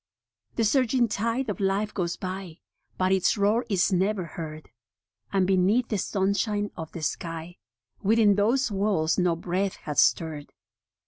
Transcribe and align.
The 0.55 0.63
surging 0.63 1.07
tide 1.09 1.47
of 1.47 1.59
life 1.59 1.93
goes 1.93 2.15
by, 2.17 2.57
But 2.97 3.11
its 3.11 3.37
roar 3.37 3.67
is 3.69 3.93
never 3.93 4.23
heard; 4.25 4.71
And 5.31 5.45
beneath 5.45 5.89
the 5.89 5.99
sunshine 5.99 6.71
of 6.75 6.91
the 6.93 7.03
sky 7.03 7.57
Within 8.01 8.33
those 8.33 8.71
walls 8.71 9.19
no 9.19 9.35
breath 9.35 9.75
hath 9.75 9.99
stirred. 9.99 10.53